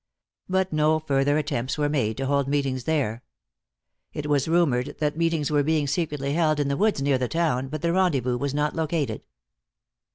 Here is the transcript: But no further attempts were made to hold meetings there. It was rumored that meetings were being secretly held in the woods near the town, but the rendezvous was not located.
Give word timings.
But 0.49 0.73
no 0.73 0.97
further 0.97 1.37
attempts 1.37 1.77
were 1.77 1.87
made 1.87 2.17
to 2.17 2.25
hold 2.25 2.47
meetings 2.47 2.85
there. 2.85 3.21
It 4.13 4.25
was 4.25 4.47
rumored 4.47 4.95
that 4.97 5.15
meetings 5.15 5.51
were 5.51 5.61
being 5.61 5.85
secretly 5.85 6.33
held 6.33 6.59
in 6.59 6.69
the 6.69 6.75
woods 6.75 7.03
near 7.03 7.19
the 7.19 7.27
town, 7.27 7.67
but 7.67 7.83
the 7.83 7.93
rendezvous 7.93 8.39
was 8.39 8.55
not 8.55 8.73
located. 8.75 9.21